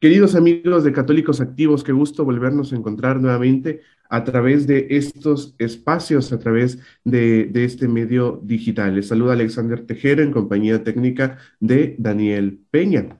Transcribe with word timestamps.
Queridos 0.00 0.36
amigos 0.36 0.84
de 0.84 0.92
Católicos 0.92 1.40
Activos, 1.40 1.82
qué 1.82 1.90
gusto 1.90 2.24
volvernos 2.24 2.72
a 2.72 2.76
encontrar 2.76 3.20
nuevamente 3.20 3.80
a 4.08 4.22
través 4.22 4.68
de 4.68 4.86
estos 4.90 5.56
espacios, 5.58 6.32
a 6.32 6.38
través 6.38 6.78
de, 7.02 7.50
este 7.52 7.88
medio 7.88 8.40
digital. 8.44 8.94
Les 8.94 9.08
saluda 9.08 9.32
Alexander 9.32 9.84
Tejero 9.84 10.22
en 10.22 10.30
compañía 10.30 10.84
técnica 10.84 11.38
de 11.58 11.96
Daniel 11.98 12.60
Peña. 12.70 13.18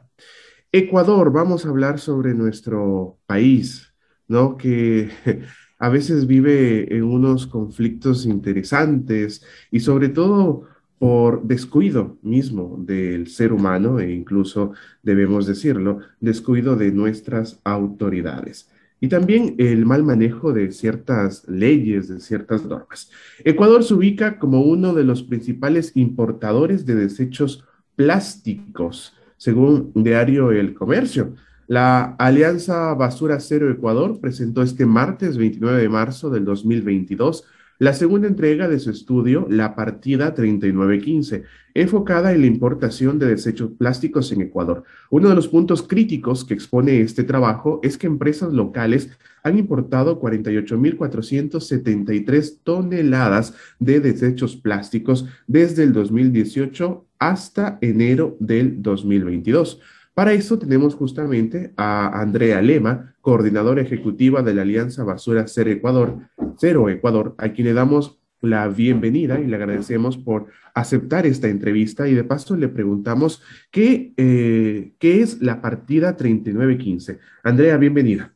Ecuador, 0.70 1.32
vamos 1.32 1.66
a 1.66 1.70
hablar 1.70 1.98
sobre 1.98 2.32
nuestro 2.32 3.18
país, 3.26 3.92
¿no? 4.28 4.56
Que 4.56 5.10
a 5.80 5.88
veces 5.88 6.28
vive 6.28 6.94
en 6.94 7.02
unos 7.02 7.48
conflictos 7.48 8.24
interesantes 8.24 9.44
y 9.72 9.80
sobre 9.80 10.10
todo 10.10 10.68
por 10.98 11.44
descuido 11.44 12.18
mismo 12.22 12.76
del 12.78 13.28
ser 13.28 13.52
humano 13.52 14.00
e 14.00 14.12
incluso, 14.12 14.72
debemos 15.02 15.46
decirlo, 15.46 16.00
descuido 16.20 16.76
de 16.76 16.90
nuestras 16.92 17.60
autoridades. 17.64 18.68
Y 19.00 19.08
también 19.08 19.54
el 19.58 19.86
mal 19.86 20.02
manejo 20.02 20.52
de 20.52 20.72
ciertas 20.72 21.46
leyes, 21.48 22.08
de 22.08 22.20
ciertas 22.20 22.64
normas. 22.64 23.10
Ecuador 23.44 23.84
se 23.84 23.94
ubica 23.94 24.38
como 24.38 24.62
uno 24.62 24.92
de 24.92 25.04
los 25.04 25.22
principales 25.22 25.92
importadores 25.94 26.84
de 26.84 26.96
desechos 26.96 27.64
plásticos, 27.94 29.14
según 29.36 29.92
Diario 29.94 30.50
El 30.50 30.74
Comercio. 30.74 31.34
La 31.68 32.16
Alianza 32.18 32.94
Basura 32.94 33.38
Cero 33.38 33.70
Ecuador 33.70 34.20
presentó 34.20 34.62
este 34.62 34.84
martes 34.84 35.36
29 35.36 35.80
de 35.80 35.88
marzo 35.88 36.30
del 36.30 36.44
2022 36.44 37.44
la 37.78 37.94
segunda 37.94 38.26
entrega 38.26 38.66
de 38.68 38.80
su 38.80 38.90
estudio, 38.90 39.46
la 39.48 39.76
partida 39.76 40.34
3915, 40.34 41.44
enfocada 41.74 42.32
en 42.32 42.40
la 42.40 42.48
importación 42.48 43.20
de 43.20 43.26
desechos 43.26 43.70
plásticos 43.78 44.32
en 44.32 44.40
Ecuador. 44.42 44.82
Uno 45.10 45.28
de 45.28 45.36
los 45.36 45.48
puntos 45.48 45.82
críticos 45.82 46.44
que 46.44 46.54
expone 46.54 47.00
este 47.00 47.22
trabajo 47.22 47.78
es 47.82 47.96
que 47.96 48.08
empresas 48.08 48.52
locales 48.52 49.10
han 49.44 49.56
importado 49.58 50.20
48.473 50.20 52.58
toneladas 52.64 53.54
de 53.78 54.00
desechos 54.00 54.56
plásticos 54.56 55.26
desde 55.46 55.84
el 55.84 55.92
2018 55.92 57.06
hasta 57.20 57.78
enero 57.80 58.36
del 58.40 58.82
2022. 58.82 59.80
Para 60.18 60.32
eso 60.32 60.58
tenemos 60.58 60.96
justamente 60.96 61.72
a 61.76 62.20
Andrea 62.20 62.60
Lema, 62.60 63.14
coordinadora 63.20 63.82
ejecutiva 63.82 64.42
de 64.42 64.52
la 64.52 64.62
Alianza 64.62 65.04
Basura 65.04 65.46
Cero 65.46 65.70
Ecuador, 65.70 66.18
Cero 66.56 66.88
Ecuador, 66.88 67.36
a 67.38 67.50
quien 67.50 67.68
le 67.68 67.72
damos 67.72 68.18
la 68.40 68.66
bienvenida 68.66 69.38
y 69.38 69.46
le 69.46 69.54
agradecemos 69.54 70.16
por 70.16 70.46
aceptar 70.74 71.24
esta 71.24 71.46
entrevista 71.46 72.08
y 72.08 72.14
de 72.14 72.24
paso 72.24 72.56
le 72.56 72.66
preguntamos 72.66 73.44
qué, 73.70 74.12
eh, 74.16 74.92
qué 74.98 75.22
es 75.22 75.40
la 75.40 75.60
partida 75.60 76.16
3915. 76.16 77.20
Andrea, 77.44 77.76
bienvenida. 77.76 78.34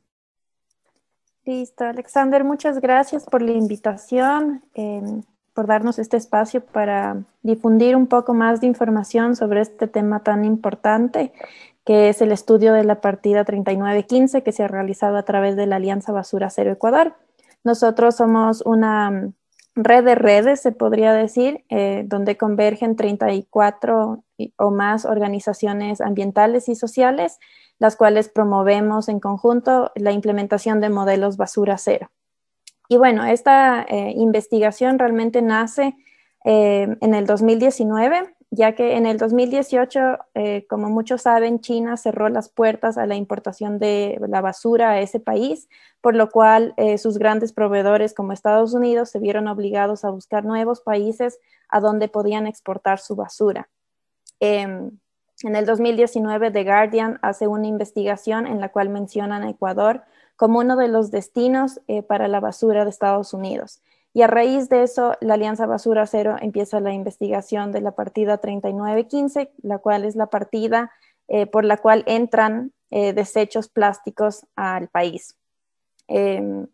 Listo, 1.44 1.82
Alexander, 1.82 2.44
muchas 2.44 2.80
gracias 2.80 3.24
por 3.24 3.42
la 3.42 3.50
invitación, 3.50 4.62
em, 4.74 5.22
por 5.52 5.66
darnos 5.66 5.98
este 5.98 6.16
espacio 6.16 6.64
para 6.64 7.24
difundir 7.42 7.96
un 7.96 8.06
poco 8.06 8.34
más 8.34 8.60
de 8.60 8.68
información 8.68 9.34
sobre 9.36 9.60
este 9.60 9.88
tema 9.88 10.20
tan 10.20 10.44
importante 10.44 11.32
que 11.84 12.08
es 12.08 12.22
el 12.22 12.32
estudio 12.32 12.72
de 12.72 12.84
la 12.84 13.00
partida 13.00 13.44
3915 13.44 14.42
que 14.42 14.52
se 14.52 14.62
ha 14.62 14.68
realizado 14.68 15.16
a 15.16 15.24
través 15.24 15.56
de 15.56 15.66
la 15.66 15.76
Alianza 15.76 16.12
Basura 16.12 16.50
Cero 16.50 16.70
Ecuador. 16.70 17.14
Nosotros 17.64 18.16
somos 18.16 18.62
una 18.62 19.10
mm, 19.10 19.34
red 19.74 20.04
de 20.04 20.14
redes, 20.14 20.60
se 20.60 20.72
podría 20.72 21.12
decir, 21.12 21.64
eh, 21.70 22.04
donde 22.06 22.36
convergen 22.36 22.96
34 22.96 24.22
o 24.56 24.70
más 24.70 25.04
organizaciones 25.04 26.00
ambientales 26.00 26.68
y 26.68 26.74
sociales, 26.74 27.38
las 27.78 27.96
cuales 27.96 28.28
promovemos 28.28 29.08
en 29.08 29.18
conjunto 29.18 29.90
la 29.94 30.12
implementación 30.12 30.80
de 30.80 30.90
modelos 30.90 31.36
basura 31.36 31.78
cero. 31.78 32.10
Y 32.88 32.96
bueno, 32.96 33.24
esta 33.24 33.82
eh, 33.88 34.12
investigación 34.16 34.98
realmente 34.98 35.40
nace 35.40 35.96
eh, 36.44 36.96
en 37.00 37.14
el 37.14 37.26
2019 37.26 38.34
ya 38.54 38.74
que 38.74 38.98
en 38.98 39.06
el 39.06 39.16
2018, 39.16 40.18
eh, 40.34 40.66
como 40.68 40.90
muchos 40.90 41.22
saben, 41.22 41.60
China 41.60 41.96
cerró 41.96 42.28
las 42.28 42.50
puertas 42.50 42.98
a 42.98 43.06
la 43.06 43.14
importación 43.14 43.78
de 43.78 44.20
la 44.28 44.42
basura 44.42 44.90
a 44.90 45.00
ese 45.00 45.20
país, 45.20 45.70
por 46.02 46.14
lo 46.14 46.28
cual 46.28 46.74
eh, 46.76 46.98
sus 46.98 47.16
grandes 47.16 47.54
proveedores 47.54 48.12
como 48.12 48.34
Estados 48.34 48.74
Unidos 48.74 49.08
se 49.08 49.20
vieron 49.20 49.48
obligados 49.48 50.04
a 50.04 50.10
buscar 50.10 50.44
nuevos 50.44 50.82
países 50.82 51.38
a 51.70 51.80
donde 51.80 52.08
podían 52.08 52.46
exportar 52.46 52.98
su 52.98 53.16
basura. 53.16 53.70
Em, 54.38 54.90
en 55.44 55.56
el 55.56 55.64
2019, 55.64 56.50
The 56.50 56.64
Guardian 56.64 57.18
hace 57.22 57.46
una 57.46 57.68
investigación 57.68 58.46
en 58.46 58.60
la 58.60 58.68
cual 58.68 58.90
mencionan 58.90 59.44
a 59.44 59.48
Ecuador 59.48 60.02
como 60.36 60.58
uno 60.58 60.76
de 60.76 60.88
los 60.88 61.10
destinos 61.10 61.80
eh, 61.88 62.02
para 62.02 62.28
la 62.28 62.40
basura 62.40 62.84
de 62.84 62.90
Estados 62.90 63.32
Unidos. 63.32 63.80
Y 64.14 64.22
a 64.22 64.26
raíz 64.26 64.68
de 64.68 64.82
eso, 64.82 65.16
la 65.20 65.34
Alianza 65.34 65.66
Basura 65.66 66.06
Cero 66.06 66.36
empieza 66.40 66.80
la 66.80 66.92
investigación 66.92 67.72
de 67.72 67.80
la 67.80 67.92
partida 67.92 68.38
3915, 68.38 69.50
la 69.62 69.78
cual 69.78 70.04
es 70.04 70.16
la 70.16 70.26
partida 70.26 70.92
eh, 71.28 71.46
por 71.46 71.64
la 71.64 71.78
cual 71.78 72.04
entran 72.06 72.72
eh, 72.90 73.14
desechos 73.14 73.68
plásticos 73.68 74.44
al 74.54 74.88
país. 74.88 75.36
Em, 76.08 76.66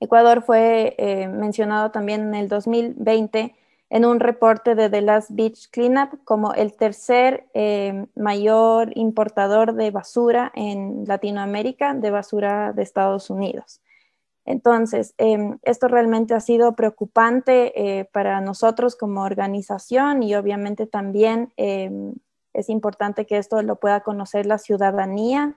Ecuador 0.00 0.42
fue 0.42 0.94
eh, 0.96 1.28
mencionado 1.28 1.90
también 1.90 2.22
en 2.22 2.34
el 2.34 2.48
2020 2.48 3.54
en 3.90 4.04
un 4.06 4.20
reporte 4.20 4.74
de 4.74 4.88
The 4.88 5.02
Last 5.02 5.30
Beach 5.32 5.68
Cleanup 5.70 6.24
como 6.24 6.54
el 6.54 6.74
tercer 6.76 7.46
mayor 8.14 8.96
importador 8.96 9.74
de 9.74 9.90
basura 9.90 10.52
en 10.54 11.04
Latinoamérica, 11.06 11.92
de 11.94 12.10
basura 12.12 12.72
de 12.72 12.82
Estados 12.82 13.30
Unidos. 13.30 13.80
Entonces, 14.44 15.14
em, 15.18 15.58
esto 15.62 15.88
realmente 15.88 16.34
ha 16.34 16.40
sido 16.40 16.74
preocupante 16.74 17.72
eh, 18.00 18.04
para 18.06 18.40
nosotros 18.40 18.96
como 18.96 19.22
organización 19.22 20.22
y 20.22 20.34
obviamente 20.34 20.86
también 20.86 21.52
em, 21.56 22.14
es 22.52 22.68
importante 22.68 23.26
que 23.26 23.36
esto 23.36 23.62
lo 23.62 23.76
pueda 23.76 24.00
conocer 24.00 24.46
la 24.46 24.58
ciudadanía, 24.58 25.56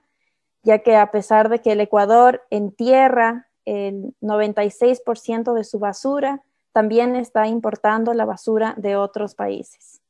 ya 0.62 0.80
que 0.80 0.96
a 0.96 1.10
pesar 1.10 1.48
de 1.48 1.60
que 1.60 1.72
el 1.72 1.80
Ecuador 1.80 2.42
entierra 2.50 3.48
el 3.64 4.14
96% 4.20 5.54
de 5.54 5.64
su 5.64 5.78
basura, 5.78 6.42
también 6.72 7.16
está 7.16 7.46
importando 7.46 8.14
la 8.14 8.24
basura 8.26 8.74
de 8.76 8.96
otros 8.96 9.34
países. 9.34 10.02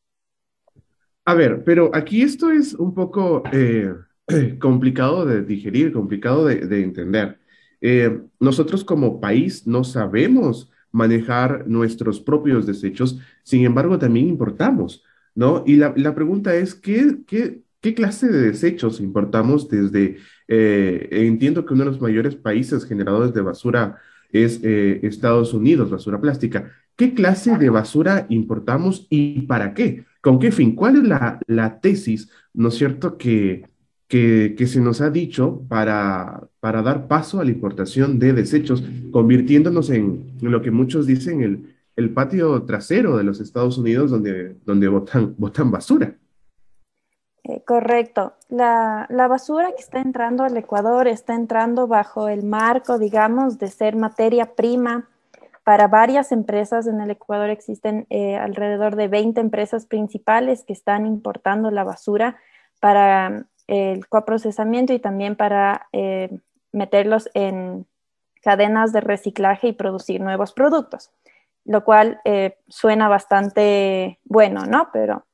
A 1.25 1.35
ver, 1.35 1.65
pero 1.65 1.91
aquí 1.95 2.23
esto 2.23 2.51
es 2.51 2.75
un 2.75 2.93
poco 2.93 3.45
eh, 3.53 3.95
complicado 4.61 5.25
de 5.25 5.43
digerir, 5.43 5.93
complicado 5.93 6.45
de 6.45 6.83
entender. 6.83 7.39
Eh, 7.87 8.19
nosotros 8.41 8.83
como 8.83 9.21
país 9.21 9.67
no 9.67 9.85
sabemos 9.85 10.71
manejar 10.91 11.69
nuestros 11.69 12.19
propios 12.19 12.65
desechos, 12.65 13.21
sin 13.43 13.63
embargo 13.67 13.99
también 13.99 14.27
importamos, 14.27 15.05
¿no? 15.35 15.65
Y 15.67 15.77
la, 15.77 16.15
pregunta 16.15 16.55
es, 16.55 16.75
¿qué, 16.75 17.19
qué, 17.27 17.95
clase 17.95 18.29
de 18.29 18.41
desechos 18.41 19.01
importamos 19.01 19.69
desde, 19.69 20.17
eh, 20.49 21.09
entiendo 21.11 21.67
que 21.67 21.75
uno 21.75 21.85
de 21.85 21.91
los 21.91 22.01
mayores 22.01 22.37
países 22.37 22.87
generadores 22.87 23.35
de 23.35 23.43
basura 23.43 23.99
es 24.33 24.61
eh, 24.63 25.01
Estados 25.03 25.53
Unidos, 25.53 25.91
basura 25.91 26.19
plástica. 26.23 26.73
¿Qué 26.97 27.13
clase 27.13 27.59
de 27.59 27.69
basura 27.69 28.25
importamos 28.31 29.07
y 29.11 29.43
para 29.43 29.75
qué? 29.75 30.07
¿Con 30.23 30.39
qué 30.39 30.53
fin? 30.53 30.75
¿Cuál 30.75 30.97
es 30.97 31.03
la, 31.05 31.39
la 31.47 31.81
tesis, 31.81 32.31
¿no 32.55 32.69
es 32.69 32.77
cierto?, 32.77 33.19
que, 33.19 33.67
que, 34.57 34.67
se 34.69 34.81
nos 34.81 35.01
ha 35.01 35.11
dicho 35.11 35.63
para, 35.69 36.45
para 36.61 36.83
dar 36.83 37.09
paso 37.09 37.41
a 37.41 37.45
la 37.45 37.51
importación 37.51 38.21
de 38.21 38.33
desechos, 38.33 38.85
convirtiéndonos 39.11 39.91
en, 39.91 40.37
lo 40.41 40.63
que 40.63 40.71
muchos 40.71 41.07
dicen 41.07 41.43
el, 41.43 41.75
el 41.97 42.11
patio 42.15 42.63
trasero 42.63 43.17
de 43.17 43.25
los 43.25 43.41
Estados 43.41 43.77
Unidos 43.77 44.13
donde, 44.13 44.57
donde 44.65 44.87
botan, 44.87 45.35
botan 45.39 45.73
basura. 45.73 46.15
Eh, 47.43 47.63
correcto. 47.67 48.35
La, 48.49 49.07
la, 49.11 49.27
basura 49.27 49.73
que 49.77 49.83
está 49.83 50.01
entrando 50.01 50.45
al 50.45 50.57
Ecuador 50.57 51.09
está 51.09 51.35
entrando 51.35 51.89
bajo 51.89 52.29
el 52.29 52.45
marco, 52.45 52.99
digamos, 52.99 53.59
de 53.59 53.69
ser 53.69 53.97
materia 53.97 54.55
prima 54.55 55.09
para 55.65 55.89
varias 55.89 56.31
empresas. 56.31 56.87
En 56.87 57.01
el 57.01 57.11
Ecuador 57.11 57.51
existen 57.51 58.07
eh, 58.11 58.37
alrededor 58.37 58.95
de 58.95 59.09
20 59.09 59.41
empresas 59.41 59.87
principales 59.87 60.63
que 60.65 60.73
están 60.73 61.05
importando 61.05 61.73
la 61.73 61.83
basura 61.83 62.37
para 62.81 63.47
el 63.67 64.07
coprocesamiento 64.09 64.93
y 64.93 64.99
también 64.99 65.37
para 65.37 65.89
eh, 65.93 66.31
meterlos 66.73 67.31
en 67.35 67.87
cadenas 68.43 68.93
de 68.93 69.01
reciclaje 69.01 69.69
y 69.69 69.73
producir 69.73 70.21
nuevos 70.21 70.53
productos, 70.53 71.11
lo 71.65 71.85
cual 71.85 72.21
eh, 72.25 72.59
suena 72.69 73.09
bastante 73.09 74.19
bueno, 74.25 74.67
¿no? 74.67 74.91
Pero 74.93 75.25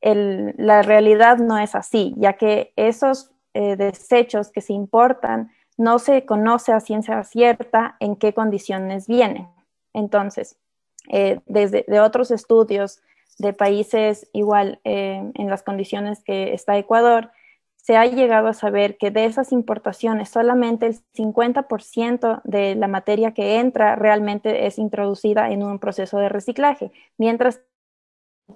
la 0.00 0.82
realidad 0.82 1.38
no 1.38 1.58
es 1.58 1.74
así, 1.74 2.14
ya 2.18 2.34
que 2.34 2.74
esos 2.76 3.30
eh, 3.54 3.76
desechos 3.76 4.50
que 4.50 4.60
se 4.60 4.74
importan 4.74 5.50
no 5.78 5.98
se 5.98 6.26
conoce 6.26 6.72
a 6.72 6.80
ciencia 6.80 7.22
cierta 7.24 7.96
en 8.00 8.16
qué 8.16 8.34
condiciones 8.34 9.06
vienen. 9.06 9.48
Entonces, 9.94 10.58
desde 11.46 11.84
de 11.86 12.00
otros 12.00 12.30
estudios 12.30 13.00
de 13.38 13.52
países 13.52 14.28
igual 14.32 14.80
en 14.84 15.50
las 15.50 15.62
condiciones 15.62 16.22
que 16.22 16.54
está 16.54 16.76
Ecuador, 16.78 17.30
se 17.84 17.98
ha 17.98 18.06
llegado 18.06 18.48
a 18.48 18.54
saber 18.54 18.96
que 18.96 19.10
de 19.10 19.26
esas 19.26 19.52
importaciones 19.52 20.30
solamente 20.30 20.86
el 20.86 20.96
50% 21.14 22.40
de 22.42 22.74
la 22.76 22.88
materia 22.88 23.34
que 23.34 23.58
entra 23.60 23.94
realmente 23.94 24.66
es 24.66 24.78
introducida 24.78 25.50
en 25.50 25.62
un 25.62 25.78
proceso 25.78 26.16
de 26.16 26.30
reciclaje, 26.30 26.92
mientras 27.18 27.60
el 28.48 28.54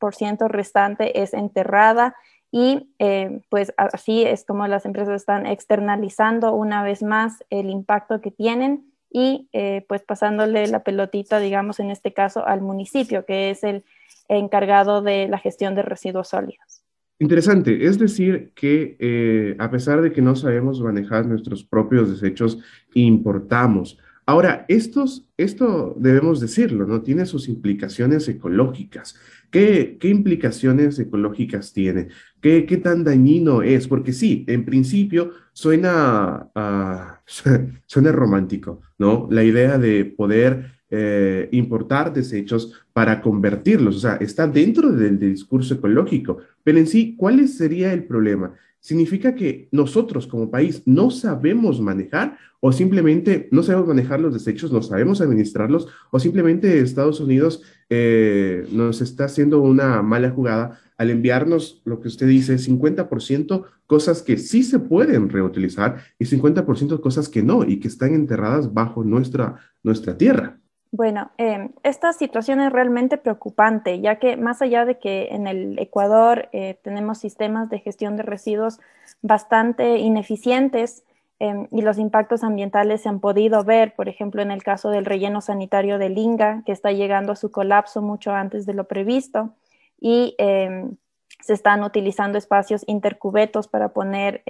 50% 0.00 0.48
restante 0.48 1.20
es 1.20 1.34
enterrada 1.34 2.16
y 2.50 2.90
eh, 2.98 3.42
pues 3.50 3.74
así 3.76 4.22
es 4.22 4.46
como 4.46 4.66
las 4.66 4.86
empresas 4.86 5.14
están 5.14 5.44
externalizando 5.44 6.54
una 6.54 6.82
vez 6.82 7.02
más 7.02 7.44
el 7.50 7.68
impacto 7.68 8.22
que 8.22 8.30
tienen 8.30 8.94
y 9.10 9.50
eh, 9.52 9.84
pues 9.90 10.02
pasándole 10.04 10.66
la 10.68 10.84
pelotita, 10.84 11.38
digamos, 11.38 11.80
en 11.80 11.90
este 11.90 12.14
caso 12.14 12.46
al 12.46 12.62
municipio, 12.62 13.26
que 13.26 13.50
es 13.50 13.62
el 13.62 13.84
encargado 14.28 15.02
de 15.02 15.28
la 15.28 15.36
gestión 15.36 15.74
de 15.74 15.82
residuos 15.82 16.28
sólidos. 16.28 16.79
Interesante, 17.22 17.84
es 17.84 17.98
decir, 17.98 18.50
que 18.54 18.96
eh, 18.98 19.54
a 19.58 19.70
pesar 19.70 20.00
de 20.00 20.10
que 20.10 20.22
no 20.22 20.34
sabemos 20.34 20.80
manejar 20.80 21.26
nuestros 21.26 21.62
propios 21.62 22.08
desechos, 22.08 22.58
importamos. 22.94 23.98
Ahora, 24.24 24.64
estos, 24.68 25.28
esto 25.36 25.94
debemos 25.98 26.40
decirlo, 26.40 26.86
¿no? 26.86 27.02
Tiene 27.02 27.26
sus 27.26 27.46
implicaciones 27.48 28.26
ecológicas. 28.26 29.16
¿Qué, 29.50 29.98
qué 30.00 30.08
implicaciones 30.08 30.98
ecológicas 30.98 31.74
tiene? 31.74 32.08
¿Qué, 32.40 32.64
¿Qué, 32.64 32.78
tan 32.78 33.04
dañino 33.04 33.60
es? 33.60 33.86
Porque 33.86 34.14
sí, 34.14 34.46
en 34.48 34.64
principio 34.64 35.32
suena, 35.52 36.48
uh, 36.54 37.18
suena 37.84 38.12
romántico, 38.12 38.80
¿no? 38.96 39.28
La 39.30 39.44
idea 39.44 39.76
de 39.76 40.06
poder 40.06 40.79
eh, 40.92 41.48
importar 41.52 42.12
desechos 42.12 42.72
para 42.92 43.22
convertirlos, 43.22 43.96
o 43.96 44.00
sea, 44.00 44.16
está 44.16 44.48
dentro 44.48 44.90
del, 44.90 45.18
discurso 45.18 45.74
ecológico, 45.74 46.38
pero 46.64 46.78
en 46.78 46.86
sí, 46.86 47.14
¿cuál 47.16 47.46
sería 47.46 47.92
el 47.92 48.04
problema? 48.04 48.54
¿Significa 48.80 49.34
que 49.34 49.68
nosotros 49.70 50.26
como 50.26 50.50
país 50.50 50.82
no 50.86 51.10
sabemos 51.10 51.80
manejar 51.80 52.38
o 52.60 52.72
simplemente 52.72 53.48
no 53.52 53.62
sabemos 53.62 53.88
manejar 53.88 54.20
los 54.20 54.34
desechos, 54.34 54.72
no 54.72 54.82
sabemos 54.82 55.20
administrarlos 55.20 55.86
o 56.10 56.18
simplemente 56.18 56.80
Estados 56.80 57.20
Unidos 57.20 57.62
eh, 57.88 58.66
nos 58.72 59.00
está 59.00 59.26
haciendo 59.26 59.60
una 59.60 60.02
mala 60.02 60.30
jugada 60.30 60.80
al 60.96 61.10
enviarnos 61.10 61.80
lo 61.84 62.00
que 62.00 62.08
usted 62.08 62.26
dice, 62.26 62.56
50% 62.56 63.64
cosas 63.86 64.22
que 64.22 64.36
sí 64.36 64.62
se 64.62 64.78
pueden 64.78 65.30
reutilizar 65.30 66.02
y 66.18 66.26
50% 66.26 67.00
cosas 67.00 67.28
que 67.28 67.42
no 67.42 67.64
y 67.64 67.80
que 67.80 67.88
están 67.88 68.14
enterradas 68.14 68.74
bajo 68.74 69.02
nuestra, 69.04 69.56
nuestra 69.82 70.18
tierra? 70.18 70.59
Bueno, 70.92 71.30
em, 71.38 71.70
esta 71.84 72.12
situación 72.12 72.60
es 72.60 72.72
realmente 72.72 73.16
preocupante, 73.16 74.00
ya 74.00 74.16
que 74.18 74.36
más 74.36 74.60
allá 74.60 74.84
de 74.84 74.98
que 74.98 75.28
en 75.30 75.46
el 75.46 75.78
Ecuador 75.78 76.48
eh, 76.52 76.78
tenemos 76.82 77.18
sistemas 77.18 77.70
de 77.70 77.78
gestión 77.78 78.16
de 78.16 78.24
residuos 78.24 78.80
bastante 79.22 79.98
ineficientes 79.98 81.04
em, 81.38 81.68
y 81.70 81.82
los 81.82 81.96
impactos 81.98 82.42
ambientales 82.42 83.02
se 83.02 83.08
han 83.08 83.20
podido 83.20 83.62
ver, 83.64 83.94
por 83.94 84.08
ejemplo, 84.08 84.42
en 84.42 84.50
el 84.50 84.64
caso 84.64 84.90
del 84.90 85.04
relleno 85.04 85.40
sanitario 85.40 85.96
de 85.98 86.08
Linga, 86.10 86.62
que 86.66 86.72
está 86.72 86.90
llegando 86.90 87.32
a 87.32 87.36
su 87.36 87.52
colapso 87.52 88.02
mucho 88.02 88.32
antes 88.32 88.66
de 88.66 88.74
lo 88.74 88.84
previsto, 88.88 89.54
y 90.00 90.34
em, 90.38 90.96
se 91.40 91.52
están 91.54 91.84
utilizando 91.84 92.36
espacios 92.36 92.82
intercubetos 92.88 93.68
para 93.68 93.90
poner 93.90 94.42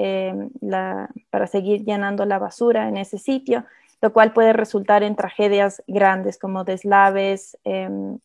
para 1.31 1.47
seguir 1.47 1.85
llenando 1.85 2.25
la 2.25 2.39
basura 2.39 2.89
en 2.89 2.97
ese 2.97 3.19
sitio 3.19 3.65
lo 4.01 4.13
cual 4.13 4.33
puede 4.33 4.53
resultar 4.53 5.03
en 5.03 5.17
tragedias 5.17 5.83
grandes 5.87 6.39
como 6.39 6.65
deslaves, 6.65 7.59
em, 7.65 8.19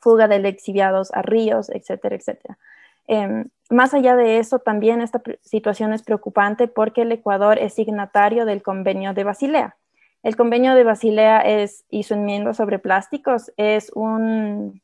fuga 0.00 0.28
de 0.28 0.38
lexiviados 0.38 1.12
a 1.12 1.22
ríos, 1.22 1.70
etcétera, 1.70 2.16
etcétera. 2.16 2.58
Em, 3.06 3.48
más 3.70 3.92
allá 3.92 4.16
de 4.16 4.38
eso, 4.38 4.60
también 4.60 5.00
esta 5.00 5.22
situación 5.42 5.92
es 5.92 6.02
preocupante 6.02 6.68
porque 6.68 7.02
el 7.02 7.12
Ecuador 7.12 7.58
es 7.58 7.74
signatario 7.74 8.46
del 8.46 8.62
convenio 8.62 9.14
de 9.14 9.24
Basilea. 9.24 9.76
El 10.22 10.36
convenio 10.36 10.74
de 10.74 10.84
Basilea 10.84 11.40
es, 11.40 11.84
y 11.90 12.02
su 12.04 12.14
enmienda 12.14 12.54
sobre 12.54 12.78
plásticos 12.78 13.52
es 13.56 13.90
un, 13.94 14.80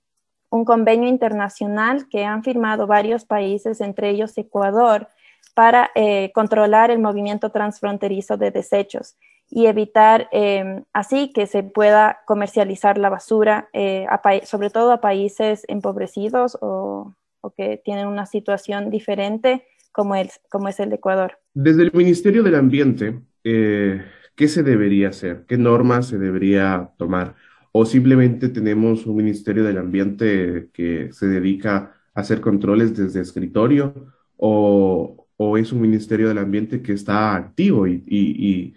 un 0.50 0.64
convenio 0.64 1.08
internacional 1.08 2.08
que 2.08 2.24
han 2.24 2.42
firmado 2.42 2.86
varios 2.86 3.24
países, 3.24 3.80
entre 3.80 4.10
ellos 4.10 4.36
Ecuador, 4.38 5.08
para 5.54 5.90
eh, 5.94 6.32
controlar 6.34 6.90
el 6.90 6.98
movimiento 6.98 7.50
transfronterizo 7.50 8.36
de 8.36 8.50
desechos 8.50 9.16
y 9.48 9.66
evitar 9.66 10.28
em, 10.32 10.84
así 10.92 11.32
que 11.32 11.46
se 11.46 11.62
pueda 11.62 12.20
comercializar 12.26 12.98
la 12.98 13.08
basura, 13.08 13.68
eh, 13.72 14.06
sobre 14.44 14.70
todo 14.70 14.92
a 14.92 15.00
países 15.00 15.64
empobrecidos 15.68 16.58
o, 16.60 17.14
que 17.56 17.80
tienen 17.84 18.08
una 18.08 18.26
situación 18.26 18.90
diferente 18.90 19.64
como, 19.92 20.16
el, 20.16 20.30
como 20.50 20.68
es 20.68 20.80
el 20.80 20.92
Ecuador. 20.92 21.38
Desde 21.54 21.84
el 21.84 21.92
Ministerio 21.92 22.42
del 22.42 22.56
Ambiente, 22.56 23.20
eh, 23.44 24.02
¿qué 24.34 24.48
se 24.48 24.64
debería 24.64 25.10
hacer? 25.10 25.44
¿Qué 25.46 25.56
normas 25.56 26.08
se 26.08 26.18
debería 26.18 26.90
tomar? 26.98 27.36
¿O 27.70 27.86
simplemente 27.86 28.48
tenemos 28.48 29.06
un 29.06 29.14
Ministerio 29.14 29.62
del 29.62 29.78
Ambiente 29.78 30.70
que 30.72 31.12
se 31.12 31.26
dedica 31.28 31.94
a 32.14 32.20
hacer 32.20 32.40
controles 32.40 32.96
desde 32.96 33.20
escritorio? 33.20 33.94
¿O, 34.36 35.26
o 35.36 35.58
es 35.58 35.72
un 35.72 35.80
Ministerio 35.80 36.28
del 36.28 36.38
Ambiente 36.38 36.82
que 36.82 36.92
está 36.92 37.34
activo 37.34 37.86
y, 37.86 38.74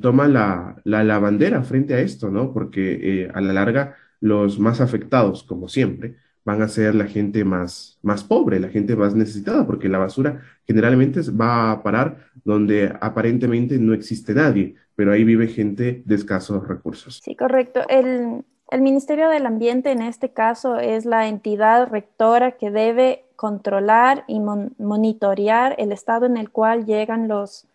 toma 0.00 0.28
la, 0.28 0.80
la, 0.84 1.18
bandera 1.18 1.62
frente 1.62 1.94
a 1.94 2.00
esto, 2.00 2.30
¿no? 2.30 2.52
Porque 2.52 3.22
eh, 3.22 3.30
a 3.32 3.40
la 3.40 3.52
larga 3.52 3.96
los 4.20 4.58
más 4.58 4.80
afectados, 4.80 5.42
como 5.42 5.68
siempre, 5.68 6.16
van 6.44 6.62
a 6.62 6.68
ser 6.68 6.94
la 6.94 7.06
gente 7.06 7.44
más, 7.44 7.98
más 8.02 8.24
pobre, 8.24 8.58
la 8.58 8.68
gente 8.68 8.96
más 8.96 9.14
necesitada, 9.14 9.66
porque 9.66 9.88
la 9.88 9.98
basura 9.98 10.40
generalmente 10.66 11.20
va 11.30 11.70
a 11.70 11.82
parar 11.82 12.30
donde 12.42 12.90
aparentemente 13.00 13.78
no 13.78 13.92
existe 13.92 14.32
nadie, 14.32 14.74
pero 14.96 15.12
ahí 15.12 15.24
vive 15.24 15.46
gente 15.48 16.02
de 16.06 16.14
escasos 16.14 16.66
recursos. 16.66 17.20
Sí, 17.22 17.36
correcto. 17.36 17.82
El, 17.88 18.44
el 18.70 18.80
Ministerio 18.80 19.28
del 19.28 19.44
Ambiente 19.44 19.92
en 19.92 20.02
este 20.02 20.30
caso 20.30 20.78
es 20.78 21.04
la 21.04 21.28
entidad 21.28 21.88
rectora 21.90 22.52
que 22.52 22.70
debe 22.70 23.24
controlar 23.36 24.24
y 24.26 24.40
monitorear 24.40 25.76
el 25.78 25.92
estado 25.92 26.26
en 26.26 26.36
el 26.36 26.50
cual 26.50 26.86
llegan 26.86 27.28
los, 27.28 27.67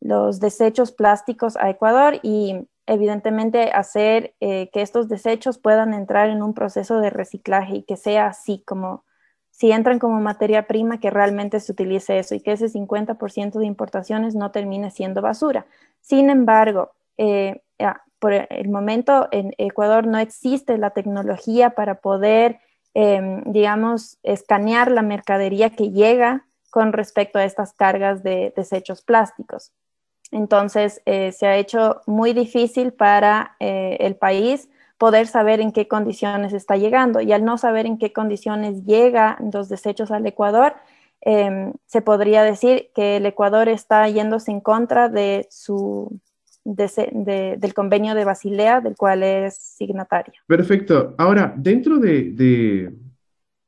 los 0.00 0.40
desechos 0.40 0.92
plásticos 0.92 1.56
a 1.56 1.70
Ecuador 1.70 2.18
y 2.22 2.68
evidentemente 2.86 3.70
hacer 3.72 4.34
eh, 4.40 4.70
que 4.72 4.82
estos 4.82 5.08
desechos 5.08 5.58
puedan 5.58 5.94
entrar 5.94 6.28
en 6.28 6.42
un 6.42 6.54
proceso 6.54 7.00
de 7.00 7.10
reciclaje 7.10 7.76
y 7.76 7.82
que 7.82 7.96
sea 7.96 8.26
así 8.26 8.62
como 8.66 9.04
si 9.50 9.72
entran 9.72 9.98
como 9.98 10.20
materia 10.20 10.66
prima 10.66 11.00
que 11.00 11.10
realmente 11.10 11.60
se 11.60 11.72
utilice 11.72 12.18
eso 12.18 12.34
y 12.34 12.40
que 12.40 12.52
ese 12.52 12.68
50% 12.68 13.58
de 13.58 13.64
importaciones 13.64 14.34
no 14.34 14.50
termine 14.50 14.90
siendo 14.90 15.22
basura. 15.22 15.66
Sin 16.02 16.28
embargo, 16.28 16.92
eh, 17.16 17.62
por 18.18 18.32
el 18.32 18.68
momento 18.68 19.28
en 19.30 19.54
Ecuador 19.58 20.06
no 20.06 20.18
existe 20.18 20.78
la 20.78 20.90
tecnología 20.90 21.70
para 21.70 21.96
poder, 21.96 22.60
em, 22.94 23.42
digamos, 23.44 24.18
escanear 24.22 24.90
la 24.90 25.02
mercadería 25.02 25.70
que 25.70 25.90
llega 25.90 26.46
con 26.70 26.92
respecto 26.92 27.38
a 27.38 27.44
estas 27.44 27.72
cargas 27.72 28.22
de 28.22 28.52
desechos 28.56 29.02
plásticos. 29.02 29.72
Entonces, 30.32 31.02
eh, 31.06 31.32
se 31.32 31.46
ha 31.46 31.56
hecho 31.56 32.00
muy 32.06 32.32
difícil 32.32 32.92
para 32.92 33.56
eh, 33.60 33.96
el 34.00 34.16
país 34.16 34.68
poder 34.98 35.26
saber 35.26 35.60
en 35.60 35.72
qué 35.72 35.88
condiciones 35.88 36.52
está 36.52 36.76
llegando. 36.76 37.20
Y 37.20 37.32
al 37.32 37.44
no 37.44 37.58
saber 37.58 37.86
en 37.86 37.98
qué 37.98 38.12
condiciones 38.12 38.84
llegan 38.84 39.36
los 39.52 39.68
desechos 39.68 40.10
al 40.10 40.26
Ecuador, 40.26 40.74
em, 41.20 41.72
se 41.86 42.00
podría 42.02 42.42
decir 42.42 42.88
que 42.94 43.16
el 43.16 43.26
Ecuador 43.26 43.68
está 43.68 44.08
yéndose 44.08 44.50
en 44.50 44.60
contra 44.60 45.08
de 45.08 45.46
su, 45.50 46.18
del 46.64 47.74
convenio 47.74 48.14
de 48.14 48.24
Basilea, 48.24 48.80
del 48.80 48.96
cual 48.96 49.22
es 49.22 49.56
signatario. 49.56 50.34
Perfecto. 50.46 51.14
Ahora, 51.18 51.54
dentro 51.56 51.98
de, 51.98 52.32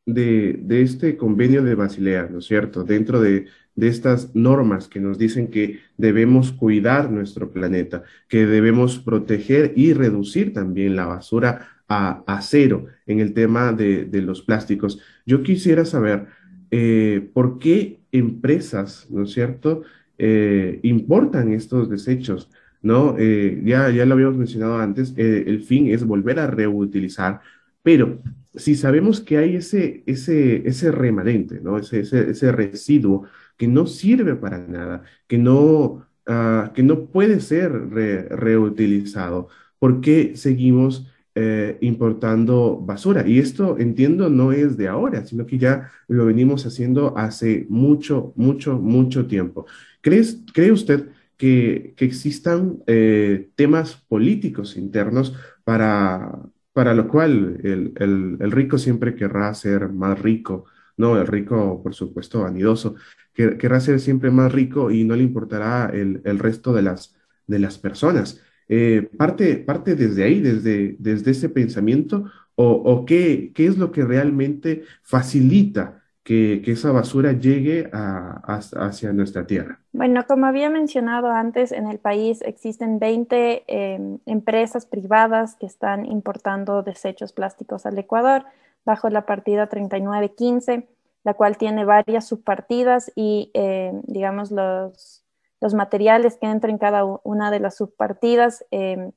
de 0.07 0.83
este 0.83 1.17
convenio 1.17 1.63
de 1.63 1.75
Basilea, 1.75 2.29
¿no 2.31 2.39
es 2.39 2.47
cierto? 2.47 2.85
Dentro 2.85 3.21
de, 3.21 3.47
de 3.79 3.87
estas 3.87 4.35
normas 4.35 4.89
que 4.89 4.99
nos 4.99 5.19
dicen 5.19 5.47
que 5.47 5.79
debemos 5.97 6.51
cuidar 6.51 7.13
nuestro 7.13 7.53
planeta, 7.53 8.03
que 8.27 8.45
debemos 8.45 8.99
proteger 8.99 9.73
y 9.77 9.93
reducir 9.93 10.53
también 10.53 10.97
la 10.97 11.07
basura 11.07 11.69
a, 11.89 12.41
cero 12.43 12.87
en 13.07 13.21
el 13.21 13.33
tema 13.35 13.73
de, 13.73 14.09
los 14.21 14.43
plásticos. 14.43 15.01
Yo 15.25 15.45
quisiera 15.45 15.85
saber 15.85 16.27
eh, 16.73 17.31
por 17.33 17.61
qué 17.61 18.01
empresas, 18.11 19.07
¿no 19.11 19.23
es 19.23 19.31
cierto?, 19.31 19.83
eh, 20.19 20.81
importan 20.83 21.53
estos 21.53 21.89
desechos. 21.89 22.51
¿no? 22.83 23.15
Eh, 23.17 23.63
ya, 23.65 23.91
ya 23.91 24.07
lo 24.07 24.15
habíamos 24.15 24.37
mencionado 24.37 24.79
antes, 24.79 25.15
el 25.17 25.63
fin 25.63 25.87
es 25.89 26.05
volver 26.05 26.41
a 26.41 26.49
reutilizar, 26.49 27.41
pero 27.89 28.21
si 28.55 28.75
sabemos 28.75 29.19
que 29.19 29.39
hay 29.39 29.57
ese, 29.57 30.03
ese, 30.05 30.69
ese 30.69 30.93
remanente, 30.93 31.59
¿no? 31.63 31.79
ese, 31.79 32.01
ese 32.01 32.53
residuo 32.53 33.25
que 33.57 33.67
no 33.67 33.87
sirve 33.87 34.35
para 34.35 34.59
nada, 34.59 35.05
que 35.27 35.39
no, 35.39 36.07
ah, 36.27 36.71
que 36.75 36.83
no 36.83 37.07
puede 37.07 37.41
ser 37.41 37.73
reutilizado. 37.73 39.49
¿Por 39.79 40.03
qué 40.03 40.33
seguimos 40.37 41.07
eh, 41.35 41.79
importando 41.81 42.77
basura. 42.79 43.27
Y 43.27 43.39
esto, 43.39 43.79
entiendo, 43.79 44.29
no 44.29 44.53
es 44.53 44.77
de 44.77 44.89
ahora, 44.89 45.25
sino 45.25 45.47
que 45.47 45.57
ya 45.57 45.91
lo 46.09 46.27
venimos 46.27 46.67
haciendo 46.67 47.17
hace 47.17 47.65
mucho, 47.71 48.35
mucho, 48.37 48.79
mucho 48.79 49.27
tiempo. 49.27 49.65
¿Crees, 50.03 50.43
¿Cree 50.53 50.73
usted 50.73 51.09
que, 51.39 51.95
existan 51.97 52.83
eh, 52.87 53.49
temas 53.55 53.95
políticos 54.09 54.77
internos 54.77 55.33
para, 55.65 56.51
para 56.79 56.95
lo 56.95 57.09
cual 57.09 57.59
el, 57.65 57.93
el, 58.41 58.53
rico 58.53 58.79
siempre 58.79 59.17
querrá 59.17 59.53
ser 59.53 59.89
más 59.89 60.17
rico? 60.23 60.67
No, 60.97 61.21
el 61.21 61.27
rico, 61.27 61.83
por 61.83 61.93
supuesto, 61.93 62.43
vanidoso, 62.43 62.95
querrá 63.35 63.81
ser 63.81 63.99
siempre 63.99 64.31
más 64.31 64.53
rico 64.53 64.89
y 64.93 65.03
no 65.03 65.17
le 65.17 65.25
importará 65.25 65.91
el, 65.93 66.21
el 66.25 66.39
resto 66.39 66.73
de 66.73 66.83
las, 66.83 67.17
de 67.49 67.59
las 67.59 67.79
personas. 67.79 68.41
Eh, 68.69 69.11
parte, 69.19 69.57
parte 69.57 69.97
desde 69.97 70.23
ahí, 70.23 70.41
desde, 70.41 70.95
desde 71.01 71.33
ese 71.33 71.49
pensamiento, 71.49 72.31
o, 72.55 73.05
qué, 73.05 73.51
qué, 73.57 73.67
es 73.67 73.77
lo 73.77 73.91
que 73.91 74.05
realmente 74.05 74.85
facilita 75.03 76.05
que, 76.29 76.61
que 76.63 76.73
esa 76.73 76.93
basura 76.93 77.33
llegue 77.33 77.89
a, 77.91 78.43
hacia 78.77 79.15
nuestra 79.15 79.47
tierra. 79.47 79.81
Bueno, 79.93 80.27
como 80.27 80.45
había 80.45 80.69
mencionado 80.69 81.31
antes, 81.31 81.73
en 81.73 81.87
el 81.87 81.99
país 81.99 82.43
existen 82.43 82.99
20 82.99 83.65
em, 83.67 84.19
empresas 84.27 84.85
privadas 84.85 85.55
que 85.55 85.65
están 85.65 86.05
importando 86.05 86.83
desechos 86.83 87.33
plásticos 87.33 87.87
al 87.87 87.99
Ecuador 87.99 88.45
bajo 88.85 89.09
la 89.09 89.25
partida 89.25 89.69
3915, 89.69 90.87
la 91.25 91.33
cual 91.33 91.57
tiene 91.57 91.87
varias 91.87 92.29
subpartidas 92.29 93.11
y, 93.17 93.51
em, 93.55 94.03
digamos, 94.07 94.51
los 94.51 95.25
los 95.61 95.75
materiales 95.75 96.37
que 96.37 96.47
entran 96.47 96.75
en 96.75 96.79
cada 96.79 97.05
una 97.25 97.51
de 97.51 97.59
las 97.59 97.77
subpartidas, 97.77 98.65
em, 98.71 99.11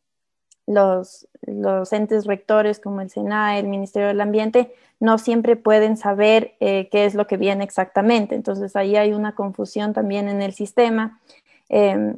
los, 0.74 1.28
los, 1.42 1.94
entes 1.94 2.26
rectores 2.26 2.80
como 2.80 3.02
el 3.02 3.10
SENAE, 3.10 3.60
el 3.60 3.68
Ministerio 3.68 4.08
del 4.08 4.22
Ambiente, 4.22 4.74
no 5.00 5.18
siempre 5.18 5.56
pueden 5.56 5.98
saber 5.98 6.56
eh, 6.60 6.88
qué 6.92 7.06
es 7.06 7.16
lo 7.16 7.28
que 7.28 7.38
viene 7.38 7.64
exactamente. 7.64 8.36
Entonces 8.36 8.76
ahí 8.76 8.96
hay 8.96 9.14
una 9.14 9.36
confusión 9.36 9.94
también 9.94 10.30
en 10.30 10.42
el 10.42 10.54
sistema. 10.54 11.20
Em, 11.70 12.16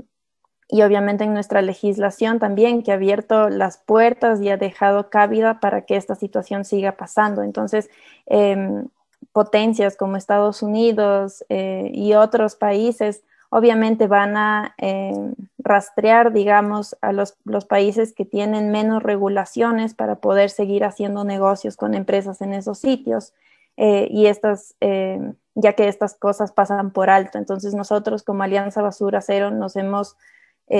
y 0.69 0.81
obviamente 0.81 1.23
en 1.23 1.33
nuestra 1.33 1.61
legislación 1.61 2.39
también 2.39 2.83
que 2.83 2.91
ha 2.91 2.95
abierto 2.95 3.49
las 3.49 3.77
puertas 3.77 4.41
y 4.41 4.49
ha 4.49 4.57
dejado 4.57 5.09
cabida 5.09 5.59
para 5.59 5.81
que 5.81 5.95
esta 5.95 6.15
situación 6.15 6.65
siga 6.65 6.93
pasando. 6.93 7.43
Entonces, 7.43 7.89
em, 8.25 8.87
potencias 9.31 9.95
como 9.95 10.17
Estados 10.17 10.61
Unidos 10.61 11.45
eh, 11.49 11.89
y 11.93 12.13
otros 12.13 12.55
países 12.55 13.23
obviamente 13.53 14.07
van 14.07 14.35
a 14.35 14.73
eh, 14.79 15.13
rastrear, 15.63 16.33
digamos, 16.33 16.97
a 17.01 17.11
los, 17.13 17.35
países 17.67 18.13
que 18.13 18.25
tienen 18.25 18.71
menos 18.71 19.01
regulaciones 19.01 19.93
para 19.93 20.15
poder 20.17 20.49
seguir 20.49 20.83
haciendo 20.83 21.23
negocios 21.23 21.77
con 21.77 21.93
empresas 21.93 22.41
en 22.41 22.53
esos 22.53 22.79
sitios. 22.79 23.33
Eh, 23.77 24.07
y 24.11 24.27
estas, 24.27 24.75
eh, 24.81 25.19
ya 25.55 25.73
que 25.73 25.87
estas 25.87 26.13
cosas 26.13 26.51
pasan 26.51 26.91
por 26.91 27.09
alto. 27.09 27.37
Entonces 27.37 27.73
nosotros 27.73 28.23
como 28.23 28.43
Alianza 28.43 28.81
Basura 28.81 29.21
Cero 29.21 29.51
nos 29.51 29.75
hemos 29.75 30.15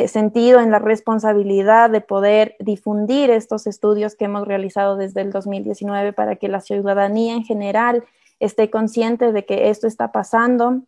sentido 0.08 0.62
en 0.62 0.72
la 0.72 0.80
responsabilidad 0.80 1.90
de 1.90 2.00
poder 2.00 2.56
difundir 2.60 3.30
estos 3.30 3.68
estudios 3.68 4.16
que 4.16 4.26
hemos 4.26 4.48
realizado 4.48 4.96
desde 4.96 5.22
el 5.22 5.32
2019 5.32 6.14
para 6.14 6.38
que 6.38 6.48
la 6.48 6.62
ciudadanía 6.62 7.34
en 7.34 7.44
general 7.44 8.04
esté 8.40 8.70
consciente 8.70 9.34
de 9.34 9.46
que 9.46 9.70
esto 9.70 9.86
está 9.86 10.12
pasando 10.12 10.82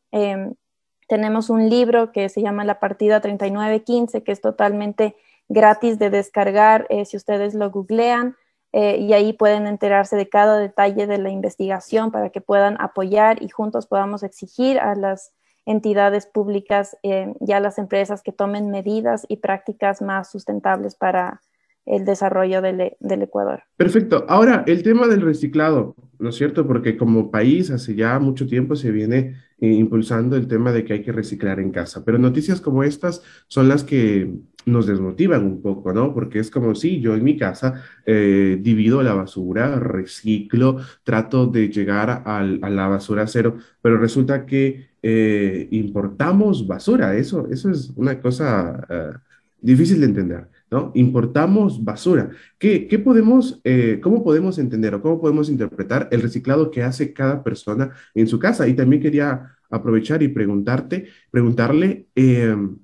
tenemos 1.08 1.50
un 1.50 1.70
libro 1.70 2.12
que 2.12 2.30
se 2.30 2.42
llama 2.42 2.66
La 2.66 2.80
Partida 2.80 3.22
3915, 3.22 4.24
que 4.24 4.32
es 4.32 4.42
totalmente 4.42 5.16
gratis 5.48 6.00
de 6.00 6.10
descargar 6.10 6.88
eh, 6.90 7.06
si 7.06 7.18
ustedes 7.18 7.54
lo 7.54 7.70
googlean. 7.70 8.36
Eh, 8.74 8.98
y 8.98 9.14
ahí 9.14 9.32
pueden 9.32 9.68
enterarse 9.68 10.18
de 10.18 10.28
cada 10.28 10.60
detalle 10.60 11.08
de 11.08 11.18
la 11.18 11.30
investigación 11.30 12.12
para 12.12 12.30
que 12.30 12.42
puedan 12.42 12.76
apoyar 12.82 13.42
y 13.42 13.48
juntos 13.48 13.88
podamos 13.88 14.22
exigir 14.22 14.80
a 14.80 14.96
las 14.96 15.32
entidades 15.66 16.26
públicas 16.26 16.98
eh, 17.02 17.34
y 17.40 17.54
a 17.54 17.62
las 17.62 17.78
empresas 17.78 18.22
que 18.22 18.34
tomen 18.34 18.72
medidas 18.72 19.26
y 19.30 19.38
prácticas 19.38 20.02
más 20.02 20.30
sustentables 20.30 20.96
para 20.96 21.42
el 21.86 22.04
desarrollo 22.04 22.62
del, 22.62 22.98
del, 23.00 23.22
Ecuador. 23.22 23.64
Perfecto. 23.78 24.26
Ahora, 24.28 24.64
el 24.68 24.84
tema 24.84 25.08
del 25.08 25.22
reciclado, 25.22 25.96
¿no 26.20 26.30
es 26.30 26.36
cierto? 26.36 26.68
Porque 26.68 26.98
como 26.98 27.32
país 27.32 27.72
hace 27.72 27.96
ya 27.96 28.20
mucho 28.20 28.46
tiempo 28.46 28.76
se 28.76 28.92
viene 28.92 29.36
eh, 29.60 29.72
impulsando 29.72 30.36
el 30.36 30.48
tema 30.48 30.72
de 30.74 30.84
que 30.84 30.94
hay 30.94 31.02
que 31.02 31.14
reciclar 31.14 31.60
en 31.60 31.72
casa, 31.72 32.04
pero 32.04 32.18
noticias 32.18 32.60
como 32.60 32.84
estas 32.84 33.22
son 33.48 33.70
las 33.70 33.86
que 33.86 34.34
nos 34.66 34.86
desmotivan 34.86 35.46
un 35.46 35.62
poco, 35.62 35.94
¿no? 35.94 36.14
Porque 36.14 36.40
es 36.40 36.52
como 36.52 36.76
si 36.76 37.00
yo 37.00 37.16
en 37.16 37.24
mi 37.24 37.38
casa 37.38 37.84
eh, 38.06 38.58
divido 38.62 39.02
la 39.02 39.14
basura, 39.14 39.80
reciclo, 39.80 40.82
trato 41.04 41.48
de 41.48 41.70
llegar 41.70 42.24
a 42.26 42.44
la 42.44 42.88
basura 42.88 43.28
cero, 43.28 43.58
pero 43.82 43.98
resulta 43.98 44.46
que 44.46 44.90
eh, 45.02 45.68
importamos 45.72 46.68
basura. 46.68 47.16
Eso, 47.16 47.48
eso 47.50 47.70
es 47.70 47.92
una 47.96 48.20
cosa 48.20 49.22
difícil 49.62 50.00
de 50.02 50.06
entender. 50.06 50.48
¿No? 50.72 50.92
Importamos 50.96 51.84
basura. 51.84 52.30
¿Qué, 52.58 52.88
qué 52.88 53.00
podemos, 53.00 53.62
eh, 53.64 54.00
¿Cómo 54.02 54.24
podemos 54.24 54.58
entender 54.58 54.96
o 54.96 55.02
cómo 55.02 55.22
podemos 55.22 55.50
interpretar 55.50 56.08
el 56.12 56.22
reciclado 56.22 56.72
que 56.72 56.84
hace 56.84 57.14
cada 57.14 57.44
persona 57.44 57.92
en 58.14 58.28
su 58.28 58.40
casa? 58.40 58.68
Y 58.68 58.74
también 58.74 59.02
quería 59.02 59.58
aprovechar 59.70 60.24
y 60.24 60.30
preguntarte, 60.30 61.08
preguntarle, 61.32 62.08
em, 62.16 62.78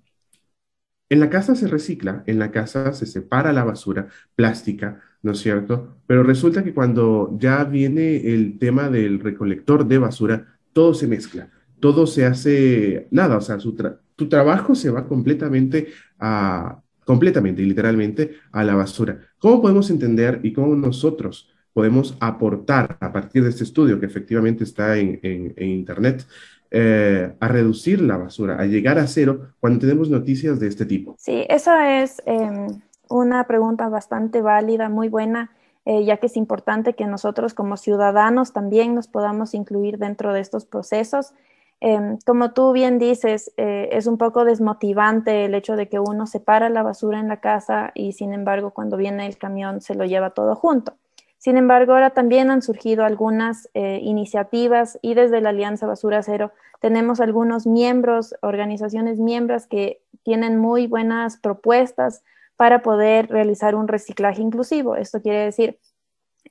en 1.09 1.19
la 1.19 1.29
casa 1.29 1.55
se 1.55 1.67
recicla, 1.67 2.23
en 2.25 2.39
la 2.39 2.51
casa 2.51 2.93
se 2.93 3.05
separa 3.05 3.51
la 3.51 3.65
basura 3.65 4.07
plástica, 4.35 5.01
¿no 5.21 5.33
es 5.33 5.39
cierto? 5.39 5.97
Pero 6.07 6.23
resulta 6.23 6.63
que 6.63 6.73
cuando 6.73 7.35
ya 7.37 7.65
viene 7.65 8.33
el 8.33 8.57
tema 8.59 8.89
del 8.89 9.19
recolector 9.19 9.85
de 9.85 9.97
basura, 9.97 10.57
todo 10.71 10.93
se 10.93 11.07
mezcla, 11.07 11.49
todo 11.81 12.07
se 12.07 12.25
hace 12.25 13.07
nada, 13.11 13.37
o 13.37 13.41
sea, 13.41 13.57
tu 13.57 14.29
trabajo 14.29 14.73
se 14.73 14.89
va 14.89 15.07
completamente 15.07 15.89
a, 16.17 16.81
completamente 17.05 17.61
y 17.61 17.65
literalmente 17.65 18.35
a 18.51 18.63
la 18.63 18.75
basura. 18.75 19.19
¿Cómo 19.39 19.61
podemos 19.61 19.89
entender 19.89 20.39
y 20.43 20.53
cómo 20.53 20.75
nosotros 20.75 21.49
podemos 21.73 22.17
aportar 22.19 22.97
a 22.99 23.11
partir 23.11 23.43
de 23.43 23.49
este 23.49 23.63
estudio 23.63 23.99
que 23.99 24.05
efectivamente 24.05 24.63
está 24.63 24.97
en, 24.97 25.19
Internet 25.57 26.25
eh, 26.69 27.33
a 27.39 27.47
reducir 27.47 28.01
la 28.01 28.17
basura, 28.17 28.59
a 28.59 28.65
llegar 28.65 28.97
a 28.97 29.07
cero 29.07 29.53
cuando 29.59 29.79
tenemos 29.79 30.09
noticias 30.09 30.59
de 30.59 30.67
este 30.67 30.85
tipo? 30.85 31.15
Sí, 31.17 31.45
esa 31.49 32.01
es 32.01 32.21
em, 32.25 32.67
una 33.09 33.45
pregunta 33.45 33.89
bastante 33.89 34.41
válida, 34.41 34.89
muy 34.89 35.09
buena. 35.09 35.51
Eh, 35.83 36.05
ya 36.05 36.17
que 36.17 36.27
es 36.27 36.37
importante 36.37 36.93
que 36.93 37.07
nosotros 37.07 37.55
como 37.55 37.75
ciudadanos 37.75 38.53
también 38.53 38.93
nos 38.93 39.07
podamos 39.07 39.55
incluir 39.55 39.97
dentro 39.97 40.31
de 40.31 40.39
estos 40.39 40.63
procesos 40.63 41.33
Em, 41.83 42.19
como 42.27 42.53
tú 42.53 42.73
bien 42.73 42.99
dices, 42.99 43.51
eh, 43.57 43.89
es 43.91 44.05
un 44.05 44.19
poco 44.19 44.45
desmotivante 44.45 45.45
el 45.45 45.55
hecho 45.55 45.75
de 45.75 45.89
que 45.89 45.99
uno 45.99 46.27
separa 46.27 46.69
la 46.69 46.83
basura 46.83 47.19
en 47.19 47.27
la 47.27 47.41
casa 47.41 47.91
y 47.95 48.13
sin 48.13 48.33
embargo 48.33 48.69
cuando 48.69 48.97
viene 48.97 49.25
el 49.25 49.39
camión 49.39 49.81
se 49.81 49.95
lo 49.95 50.05
lleva 50.05 50.29
todo 50.29 50.55
junto. 50.55 50.93
Sin 51.39 51.57
embargo, 51.57 51.93
ahora 51.93 52.11
también 52.11 52.51
han 52.51 52.61
surgido 52.61 53.03
algunas 53.03 53.67
eh, 53.73 53.99
iniciativas 54.03 54.99
y 55.01 55.15
desde 55.15 55.41
la 55.41 55.49
Alianza 55.49 55.87
Basura 55.87 56.21
Cero 56.21 56.51
tenemos 56.79 57.19
algunos 57.19 57.65
miembros, 57.65 58.35
organizaciones 58.43 59.17
miembros 59.17 59.65
que 59.65 60.03
tienen 60.21 60.59
muy 60.59 60.85
buenas 60.85 61.37
propuestas 61.37 62.23
para 62.57 62.83
poder 62.83 63.27
realizar 63.27 63.73
un 63.73 63.87
reciclaje 63.87 64.43
inclusivo. 64.43 64.95
Esto 64.95 65.19
quiere 65.19 65.45
decir, 65.45 65.79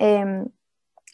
em, 0.00 0.49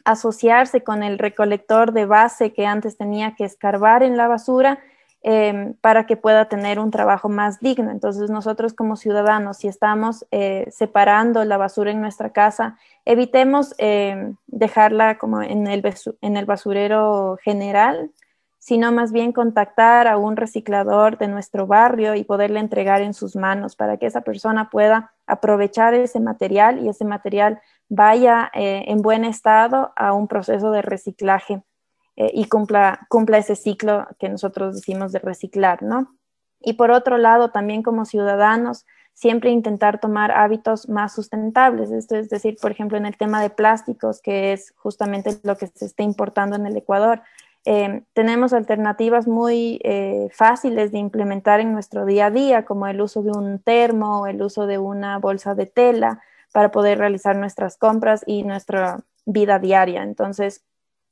asociarse 0.07 0.85
con 0.85 1.03
el 1.03 1.19
recolector 1.19 1.93
de 1.93 2.07
base 2.07 2.53
que 2.53 2.65
antes 2.65 2.97
tenía 2.97 3.35
que 3.35 3.45
escarbar 3.45 4.05
en 4.05 4.17
la 4.17 4.29
basura 4.29 4.79
em, 5.23 5.75
para 5.81 6.07
que 6.07 6.17
pueda 6.17 6.49
tener 6.49 6.79
un 6.79 6.93
trabajo 6.93 7.29
más 7.29 7.59
digno. 7.59 7.91
Entonces 7.91 8.31
nosotros 8.31 8.73
como 8.73 8.95
ciudadanos, 8.95 9.57
si 9.59 9.67
estamos 9.67 10.25
eh, 10.31 10.67
separando 10.71 11.45
la 11.45 11.57
basura 11.57 11.91
en 11.91 12.01
nuestra 12.01 12.31
casa, 12.31 12.79
evitemos 13.05 13.75
em, 13.79 14.37
dejarla 14.47 15.19
como 15.19 15.43
en 15.43 15.67
el, 15.67 15.83
en 16.21 16.37
el 16.37 16.45
basurero 16.47 17.37
general, 17.43 18.13
sino 18.61 18.93
más 18.93 19.11
bien 19.11 19.33
contactar 19.33 20.07
a 20.07 20.19
un 20.19 20.37
reciclador 20.37 21.19
de 21.19 21.27
nuestro 21.29 21.67
barrio 21.67 22.15
y 22.15 22.23
poderle 22.23 22.61
entregar 22.61 23.03
en 23.03 23.15
sus 23.15 23.35
manos 23.35 23.75
para 23.75 23.97
que 23.97 24.07
esa 24.07 24.21
persona 24.21 24.71
pueda 24.71 25.13
aprovechar 25.27 25.95
ese 25.95 26.21
material 26.21 26.79
y 26.85 26.89
ese 26.89 27.05
material 27.05 27.61
vaya 27.89 28.51
eh, 28.55 28.85
en 28.89 29.03
buen 29.03 29.25
estado 29.25 29.93
a 29.97 30.13
un 30.13 30.29
proceso 30.29 30.71
de 30.71 30.83
reciclaje 30.83 31.63
eh, 32.17 32.31
y 32.33 32.47
cumpla, 32.47 33.07
cumpla 33.09 33.39
ese 33.39 33.57
ciclo 33.57 34.07
que 34.19 34.29
nosotros 34.29 34.75
decimos 34.75 35.13
de 35.13 35.21
reciclar, 35.21 35.83
¿no? 35.83 36.17
Y 36.61 36.75
por 36.75 36.91
otro 36.91 37.19
lado, 37.19 37.51
también 37.51 37.83
como 37.83 38.05
ciudadanos, 38.05 38.87
siempre 39.13 39.51
intentar 39.51 40.01
tomar 40.01 40.33
hábitos 40.33 40.89
más 40.89 41.15
sustentables. 41.15 41.91
Esto 41.91 42.17
es 42.17 42.29
decir, 42.29 42.57
por 42.61 42.71
ejemplo, 42.71 42.99
en 42.99 43.07
el 43.07 43.17
tema 43.17 43.41
de 43.41 43.51
plásticos, 43.51 44.21
que 44.21 44.53
es 44.53 44.75
justamente 44.77 45.39
lo 45.43 45.57
que 45.57 45.69
se 45.69 45.87
está 45.87 46.03
importando 46.03 46.57
en 46.57 46.67
el 46.67 46.77
Ecuador. 46.77 47.23
Eh, 47.65 48.03
tenemos 48.15 48.53
alternativas 48.53 49.27
muy 49.27 49.81
fáciles 50.33 50.93
de 50.93 50.99
implementar 50.99 51.61
en 51.61 51.73
nuestro 51.73 52.05
día 52.05 52.27
a 52.27 52.31
día, 52.31 52.65
como 52.65 52.87
el 52.87 53.01
uso 53.01 53.23
de 53.23 53.31
un 53.31 53.59
termo, 53.59 54.27
el 54.27 54.43
uso 54.43 54.67
de 54.67 54.79
una 54.79 55.19
bolsa 55.19 55.55
de 55.55 55.67
tela, 55.67 56.21
para 56.57 56.71
poder 56.71 56.97
realizar 56.97 57.37
nuestras 57.37 57.77
compras 57.77 58.25
y 58.27 58.43
nuestra 58.43 59.01
vida 59.27 59.59
diaria. 59.59 60.03
Entonces, 60.03 60.65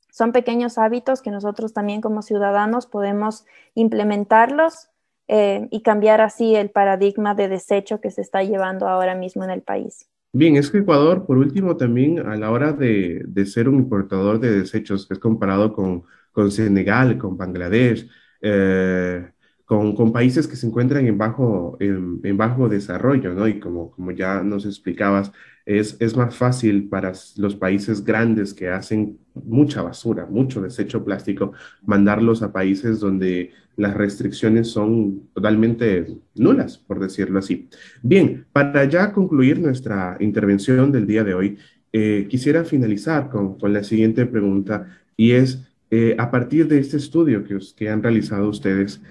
son 0.09 0.31
pequeños 0.31 0.79
hábitos 0.79 1.21
que 1.21 1.29
nosotros 1.29 1.71
también 1.71 2.01
como 2.01 2.23
ciudadanos 2.23 2.87
podemos 2.87 3.45
implementarlos 3.75 4.89
eh, 5.27 5.67
y 5.69 5.83
cambiar 5.83 6.19
así 6.21 6.55
el 6.55 6.71
paradigma 6.71 7.35
de 7.35 7.47
desecho 7.47 8.01
que 8.01 8.09
se 8.09 8.21
está 8.21 8.41
llevando 8.41 8.87
ahora 8.87 9.13
mismo 9.13 9.43
en 9.43 9.51
el 9.51 9.61
país. 9.61 10.09
Bien, 10.33 10.55
es 10.55 10.71
que 10.71 10.79
Ecuador, 10.79 11.27
por 11.27 11.37
último, 11.37 11.77
también 11.77 12.27
a 12.27 12.35
la 12.35 12.49
hora 12.49 12.73
de, 12.73 13.23
ser 13.45 13.69
un 13.69 13.75
importador 13.75 14.39
de 14.39 14.49
desechos, 14.49 15.05
es 15.11 15.19
comparado 15.19 15.73
con, 15.73 16.05
con 16.31 16.49
Senegal, 16.49 17.19
con 17.19 17.37
Bangladesh, 17.37 18.09
eh, 18.41 19.29
con, 19.65 19.95
con, 19.95 20.13
países 20.13 20.47
que 20.47 20.55
se 20.55 20.67
encuentran 20.67 21.07
en 21.07 21.17
bajo, 21.17 21.77
en, 21.79 22.37
bajo 22.37 22.69
desarrollo, 22.69 23.33
¿no? 23.33 23.47
Y 23.47 23.59
como, 23.59 23.91
como 23.91 24.11
ya 24.11 24.43
nos 24.43 24.65
explicabas, 24.65 25.31
es, 25.65 25.97
es 25.99 26.15
más 26.15 26.35
fácil 26.35 26.87
para 26.87 27.13
los 27.37 27.55
países 27.55 28.03
grandes 28.03 28.53
que 28.53 28.69
hacen 28.69 29.17
mucha 29.33 29.81
basura, 29.81 30.27
mucho 30.27 30.61
desecho 30.61 31.03
plástico, 31.03 31.53
mandarlos 31.83 32.43
a 32.43 32.53
países 32.53 32.99
donde 32.99 33.51
las 33.75 33.95
restricciones 33.95 34.69
son 34.69 35.29
totalmente 35.33 36.07
nulas, 36.35 36.77
por 36.77 36.99
decirlo 36.99 37.39
así. 37.39 37.67
Bien, 38.01 38.45
para 38.53 38.85
ya 38.85 39.11
concluir 39.11 39.59
nuestra 39.59 40.17
intervención 40.19 40.91
del 40.91 41.07
día 41.07 41.23
de 41.23 41.33
hoy, 41.33 41.57
eh, 41.91 42.27
quisiera 42.29 42.63
finalizar 42.63 43.29
con, 43.29 43.57
con, 43.57 43.73
la 43.73 43.83
siguiente 43.83 44.25
pregunta 44.25 44.87
y 45.17 45.31
es, 45.31 45.65
eh, 45.91 46.15
a 46.17 46.29
partir 46.29 46.67
de 46.67 46.79
este 46.79 46.97
estudio 46.97 47.43
que, 47.43 47.57
que 47.75 47.89
han 47.89 48.03
realizado 48.03 48.49
ustedes, 48.49 49.01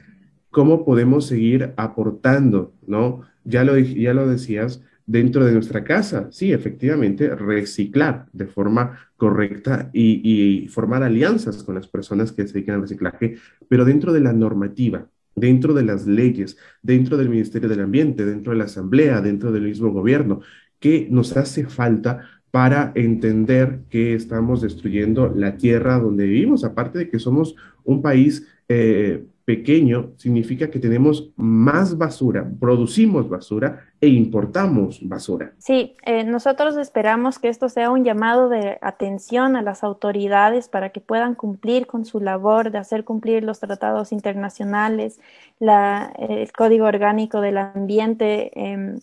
¿cómo 0.54 0.84
podemos 0.84 1.26
seguir 1.26 1.75
aportando, 1.76 2.73
no? 2.87 3.23
Ya 3.44 3.64
lo, 3.64 3.76
ya 3.76 4.14
lo 4.14 4.28
decías, 4.28 4.80
dentro 5.04 5.44
de 5.44 5.52
nuestra 5.52 5.82
casa. 5.82 6.28
Sí, 6.30 6.52
efectivamente, 6.52 7.34
reciclar 7.34 8.26
de 8.32 8.46
forma 8.46 8.99
correcta 9.16 9.90
y, 9.92 10.68
formar 10.68 11.02
alianzas 11.02 11.64
con 11.64 11.75
las 11.75 11.88
personas 11.88 12.30
que 12.32 12.46
se 12.46 12.54
dedican 12.54 12.76
al 12.76 12.82
reciclaje, 12.82 13.37
pero 13.68 13.84
dentro 13.84 14.12
de 14.12 14.20
la 14.20 14.32
normativa, 14.32 15.08
dentro 15.34 15.75
de 15.75 15.82
las 15.82 16.06
leyes, 16.06 16.56
dentro 16.82 17.16
del 17.16 17.28
Ministerio 17.28 17.68
del 17.68 17.80
Ambiente, 17.80 18.25
dentro 18.25 18.52
de 18.52 18.58
la 18.58 18.64
Asamblea, 18.64 19.20
dentro 19.20 19.50
del 19.50 19.64
mismo 19.64 19.90
gobierno, 19.90 20.40
que 20.78 21.08
nos 21.11 21.37
hace 21.37 21.66
falta 21.66 22.28
para 22.52 22.92
entender 22.94 23.80
que 23.90 24.14
estamos 24.14 24.62
destruyendo 24.62 25.34
la 25.34 25.56
tierra 25.56 25.99
donde 25.99 26.26
vivimos, 26.26 26.62
aparte 26.62 27.00
de 27.00 27.08
que 27.08 27.18
somos 27.18 27.56
un 27.82 28.00
país 28.00 28.46
eh, 28.68 29.25
pequeño 29.44 30.12
significa 30.16 30.70
que 30.70 30.78
tenemos 30.78 31.30
más 31.36 31.98
basura, 31.98 32.48
producimos 32.58 33.28
basura 33.28 33.84
e 34.00 34.08
importamos 34.08 35.06
basura. 35.06 35.52
Sí, 35.58 35.96
eh, 36.04 36.24
nosotros 36.24 36.76
esperamos 36.76 37.38
que 37.38 37.48
esto 37.48 37.68
sea 37.68 37.90
un 37.90 38.04
llamado 38.04 38.48
de 38.48 38.78
atención 38.80 39.56
a 39.56 39.62
las 39.62 39.84
autoridades 39.84 40.68
para 40.68 40.90
que 40.90 41.00
puedan 41.00 41.34
cumplir 41.34 41.86
con 41.86 42.04
su 42.04 42.20
labor 42.20 42.70
de 42.70 42.78
hacer 42.78 43.04
cumplir 43.04 43.44
los 43.44 43.60
tratados 43.60 44.12
internacionales, 44.12 45.20
la, 45.58 46.12
el 46.18 46.50
Código 46.52 46.86
Orgánico 46.86 47.40
del 47.40 47.58
Ambiente. 47.58 48.50
Em, 48.54 48.98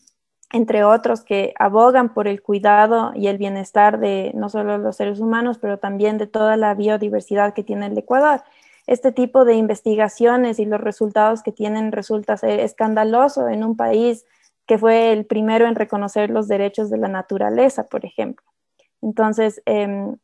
entre 0.53 0.83
otros 0.83 1.21
que 1.21 1.53
abogan 1.57 2.13
por 2.13 2.27
el 2.27 2.41
cuidado 2.41 3.13
y 3.15 3.27
el 3.27 3.37
bienestar 3.37 3.99
de 4.01 4.31
no 4.35 4.49
solo 4.49 4.77
los 4.77 4.97
seres 4.97 5.21
humanos, 5.21 5.57
pero 5.59 5.77
también 5.77 6.17
de 6.17 6.27
toda 6.27 6.57
la 6.57 6.73
biodiversidad 6.73 7.53
que 7.53 7.63
tiene 7.63 7.85
el 7.85 7.97
Ecuador 7.97 8.41
este 8.87 9.11
tipo 9.11 9.45
de 9.45 9.55
investigaciones 9.55 10.59
y 10.59 10.65
los 10.65 10.81
resultados 10.81 11.43
que 11.43 11.51
tienen 11.51 11.91
resulta 11.91 12.37
ser 12.37 12.59
escandaloso 12.59 13.47
en 13.47 13.63
un 13.63 13.75
país 13.75 14.25
que 14.67 14.77
fue 14.77 15.11
el 15.11 15.25
primero 15.25 15.67
en 15.67 15.75
reconocer 15.75 16.29
los 16.29 16.47
derechos 16.47 16.89
de 16.89 16.97
la 16.97 17.07
naturaleza, 17.07 17.87
por 17.87 18.05
ejemplo. 18.05 18.45
Entonces, 19.01 19.61
em, 19.65 20.17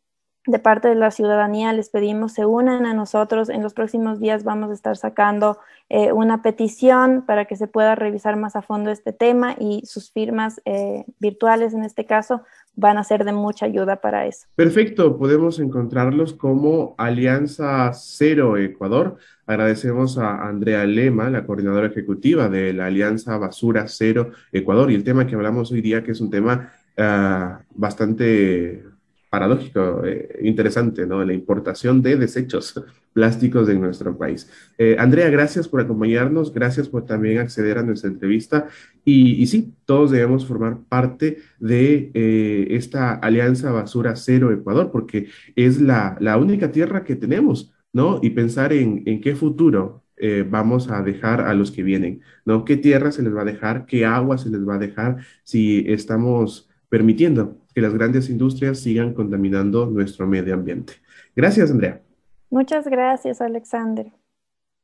de 0.48 0.60
parte 0.60 0.88
de 0.88 0.96
la 0.96 1.12
ciudadanía 1.12 1.74
les 1.74 1.90
pedimos 1.90 2.34
se 2.34 2.46
unan 2.46 2.86
a 2.86 2.94
nosotros. 2.94 3.50
En 3.50 3.62
los 3.62 3.74
próximos 3.74 4.20
días 4.20 4.44
vamos 4.44 4.72
a 4.72 4.74
estar 4.74 4.96
sacando 4.96 5.60
eh, 5.90 6.14
una 6.14 6.42
petición 6.42 7.24
para 7.28 7.46
que 7.46 7.58
se 7.58 7.68
pueda 7.68 7.96
revisar 7.96 8.38
más 8.38 8.56
a 8.56 8.62
fondo 8.62 8.90
este 8.90 9.12
tema 9.12 9.56
y 9.60 9.82
sus 9.86 10.12
firmas 10.12 10.62
eh, 10.66 11.06
virtuales 11.20 11.74
en 11.74 11.84
este 11.84 12.06
caso 12.06 12.44
van 12.76 12.98
a 12.98 13.04
ser 13.04 13.26
de 13.26 13.34
mucha 13.34 13.66
ayuda 13.66 13.98
para 13.98 14.26
eso. 14.26 14.48
Perfecto, 14.56 15.18
podemos 15.18 15.60
encontrarlos 15.60 16.34
como 16.34 16.96
Alianza 16.98 17.92
Cero 17.94 18.56
Ecuador. 18.56 19.18
Agradecemos 19.46 20.18
a 20.18 20.48
Andrea 20.48 20.86
Lema, 20.86 21.30
la 21.30 21.46
coordinadora 21.46 21.88
ejecutiva 21.88 22.50
de 22.50 22.74
la 22.74 22.86
Alianza 22.86 23.38
Basura 23.38 23.86
Cero 23.88 24.32
Ecuador 24.52 24.92
y 24.92 24.96
el 24.96 25.04
tema 25.04 25.28
que 25.28 25.36
hablamos 25.36 25.72
hoy 25.72 25.82
día 25.82 26.04
que 26.04 26.12
es 26.12 26.22
un 26.22 26.30
tema 26.30 26.72
ah, 26.98 27.62
bastante 27.72 28.84
paradójico, 29.30 30.04
eh, 30.06 30.40
interesante, 30.42 31.06
¿no? 31.06 31.24
La 31.24 31.34
importación 31.34 32.02
de 32.02 32.16
desechos 32.16 32.82
plásticos 33.14 33.68
en 33.70 33.82
nuestro 33.82 34.18
país. 34.18 34.50
Eh, 34.78 34.96
Andrea, 35.00 35.30
gracias 35.30 35.68
por 35.68 35.82
acompañarnos, 35.82 36.54
gracias 36.54 36.88
por 36.88 37.06
también 37.06 37.40
acceder 37.40 37.78
a 37.78 37.84
nuestra 37.84 38.10
entrevista. 38.10 38.68
Y, 39.04 39.46
sí, 39.48 39.74
todos 39.86 40.12
debemos 40.12 40.46
formar 40.46 40.80
parte 40.90 41.38
de 41.60 42.12
eh, 42.14 42.68
esta 42.72 43.14
Alianza 43.14 43.72
Basura 43.72 44.16
Cero 44.16 44.52
Ecuador, 44.52 44.92
porque 44.92 45.30
es 45.56 45.82
la, 45.82 46.18
la 46.20 46.38
única 46.38 46.72
tierra 46.72 47.04
que 47.04 47.16
tenemos, 47.16 47.74
¿no? 47.94 48.20
Y 48.22 48.32
pensar 48.32 48.74
en, 48.74 49.04
en 49.06 49.22
qué 49.22 49.36
futuro 49.36 50.04
vamos 50.50 50.90
a 50.90 51.04
dejar 51.04 51.42
a 51.42 51.54
los 51.54 51.70
que 51.70 51.84
vienen, 51.84 52.22
¿no? 52.44 52.66
¿Qué 52.66 52.76
tierra 52.76 53.12
se 53.12 53.22
les 53.22 53.36
va 53.36 53.44
a 53.44 53.46
dejar? 53.46 53.86
¿Qué 53.86 54.04
agua 54.04 54.40
se 54.40 54.50
les 54.50 54.68
va 54.68 54.74
a 54.74 54.80
dejar 54.80 55.18
si 55.44 55.86
estamos 55.88 56.67
permitiendo 56.90 57.58
que 57.74 57.82
las 57.82 57.94
grandes 57.94 58.30
industrias 58.30 58.80
sigan 58.80 59.14
contaminando 59.14 59.86
nuestro 59.86 60.28
medio 60.28 60.54
ambiente. 60.54 60.94
Gracias, 61.36 61.72
Andrea. 61.72 62.02
Muchas 62.50 62.88
gracias, 62.88 63.42
Alexander. 63.42 64.12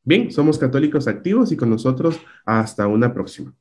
Bien, 0.04 0.32
somos 0.32 0.58
católicos 0.58 1.08
activos 1.08 1.52
y 1.52 1.58
con 1.58 1.70
nosotros 1.70 2.20
hasta 2.46 2.88
una 2.88 3.14
próxima. 3.14 3.54